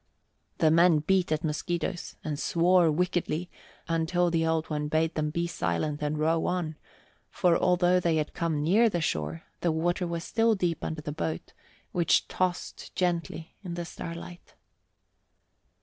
[0.57, 3.51] The men beat at mosquitoes and swore wickedly
[3.87, 6.75] until the Old One bade them be silent and row on,
[7.29, 11.11] for although they had come near the shore the water was still deep under the
[11.11, 11.53] boat,
[11.91, 14.55] which tossed gently in the starlight.